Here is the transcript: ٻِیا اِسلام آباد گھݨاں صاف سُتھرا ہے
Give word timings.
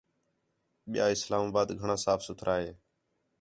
ٻِیا 0.91 1.05
اِسلام 1.13 1.45
آباد 1.49 1.69
گھݨاں 1.79 1.99
صاف 2.05 2.19
سُتھرا 2.27 2.55
ہے 2.63 2.71